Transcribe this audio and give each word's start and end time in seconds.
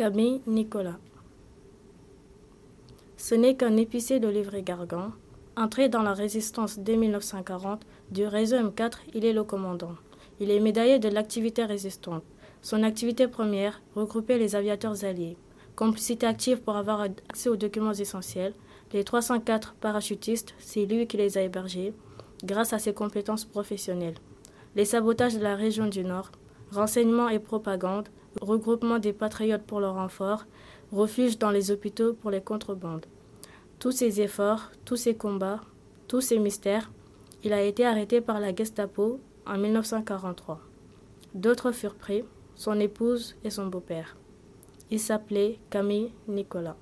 Camille 0.00 0.40
Nicolas. 0.46 0.96
Ce 3.18 3.34
n'est 3.34 3.54
qu'un 3.54 3.76
épicier 3.76 4.18
de 4.18 4.28
Livry-Gargan. 4.28 5.12
Entré 5.58 5.90
dans 5.90 6.00
la 6.00 6.14
résistance 6.14 6.78
dès 6.78 6.96
1940, 6.96 7.82
du 8.10 8.24
réseau 8.26 8.56
M4, 8.56 8.92
il 9.12 9.26
est 9.26 9.34
le 9.34 9.44
commandant. 9.44 9.96
Il 10.40 10.50
est 10.50 10.58
médaillé 10.58 10.98
de 10.98 11.10
l'activité 11.10 11.66
résistante. 11.66 12.22
Son 12.62 12.82
activité 12.82 13.28
première 13.28 13.82
regroupait 13.94 14.38
les 14.38 14.56
aviateurs 14.56 15.04
alliés. 15.04 15.36
Complicité 15.76 16.26
active 16.26 16.62
pour 16.62 16.76
avoir 16.76 17.02
accès 17.02 17.50
aux 17.50 17.56
documents 17.56 17.92
essentiels. 17.92 18.54
Les 18.94 19.04
304 19.04 19.74
parachutistes, 19.82 20.54
c'est 20.60 20.86
lui 20.86 21.06
qui 21.06 21.18
les 21.18 21.36
a 21.36 21.42
hébergés, 21.42 21.92
grâce 22.42 22.72
à 22.72 22.78
ses 22.78 22.94
compétences 22.94 23.44
professionnelles. 23.44 24.16
Les 24.76 24.86
sabotages 24.86 25.36
de 25.36 25.42
la 25.42 25.56
région 25.56 25.88
du 25.88 26.04
Nord, 26.04 26.32
renseignements 26.72 27.28
et 27.28 27.38
propagande, 27.38 28.08
regroupement 28.40 28.98
des 28.98 29.12
patriotes 29.12 29.62
pour 29.62 29.80
leur 29.80 29.94
renfort, 29.94 30.46
refuge 30.92 31.38
dans 31.38 31.50
les 31.50 31.70
hôpitaux 31.70 32.14
pour 32.14 32.30
les 32.30 32.40
contrebandes. 32.40 33.06
Tous 33.78 33.92
ces 33.92 34.20
efforts, 34.20 34.70
tous 34.84 34.96
ces 34.96 35.14
combats, 35.14 35.60
tous 36.08 36.20
ces 36.20 36.38
mystères, 36.38 36.90
il 37.42 37.52
a 37.52 37.62
été 37.62 37.86
arrêté 37.86 38.20
par 38.20 38.40
la 38.40 38.54
Gestapo 38.54 39.20
en 39.46 39.56
1943. 39.56 40.60
D'autres 41.34 41.72
furent 41.72 41.94
pris, 41.94 42.24
son 42.54 42.78
épouse 42.78 43.36
et 43.44 43.50
son 43.50 43.66
beau-père. 43.66 44.16
Il 44.90 45.00
s'appelait 45.00 45.58
Camille 45.70 46.12
Nicolas. 46.28 46.76